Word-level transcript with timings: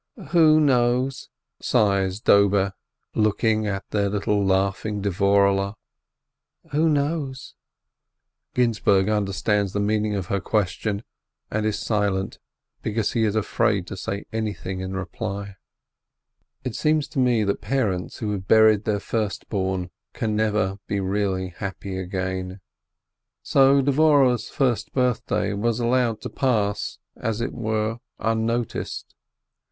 "Who 0.29 0.59
knows?" 0.59 1.29
sighs 1.59 2.19
Dobe, 2.19 2.73
looking 3.13 3.67
at 3.67 3.87
their 3.91 4.09
little 4.09 4.43
laughing 4.43 4.99
Dvorehle. 5.03 5.75
"Who 6.71 6.89
knows?" 6.89 7.53
Ginzburg 8.55 9.09
understands 9.09 9.73
the 9.73 9.79
meaning 9.79 10.15
of 10.15 10.25
her 10.25 10.39
question 10.39 11.03
and 11.51 11.67
is 11.67 11.77
silent, 11.77 12.39
because 12.81 13.11
he 13.11 13.25
is 13.25 13.35
afraid 13.35 13.85
to 13.85 13.95
say 13.95 14.25
anything 14.33 14.79
in 14.79 14.93
reply. 14.95 15.57
YQHRZEIT 16.63 16.63
FOR 16.63 16.69
MOTHER 16.69 16.71
373 16.71 16.71
It 16.71 16.75
seems 16.75 17.07
to 17.07 17.19
me 17.19 17.43
that 17.43 17.61
parents 17.61 18.17
who 18.17 18.31
have 18.31 18.47
buried 18.47 18.85
their 18.85 18.99
first 18.99 19.47
born 19.49 19.91
can 20.13 20.35
never 20.35 20.79
be 20.87 20.99
really 20.99 21.49
happy 21.49 21.99
again. 21.99 22.59
So 23.43 23.83
Dvorehle's 23.83 24.49
first 24.49 24.93
birthday 24.93 25.53
was 25.53 25.79
allowed 25.79 26.21
to 26.21 26.29
pass 26.31 26.97
as 27.15 27.39
it 27.39 27.53
were 27.53 27.99
unnoticed. 28.17 29.13